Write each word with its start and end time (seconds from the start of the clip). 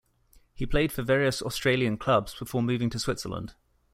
He 0.55 0.65
played 0.65 0.91
for 0.91 1.03
various 1.03 1.43
Australian 1.43 1.95
clubs 1.99 2.33
before 2.33 2.63
moving 2.63 2.89
to 2.89 2.97
Switzerland. 2.97 3.53